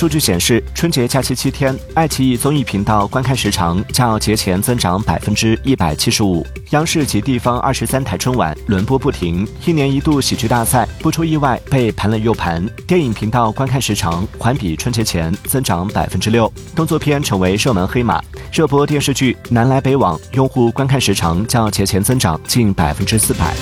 [0.00, 12.66] 数据显示春节假期七天爱奇艺综艺频道观看时长较节前增长百分之一百七十五央视及地方二十三台春晚轮播不停一年一度喜剧大赛不出意外被盘了又盘。
[12.86, 23.54] 电影频道观看时长环比春节前增长百分之六动作片成为热门黑马热播电视剧南来北往用户观看时长较节前增长近百分之四百。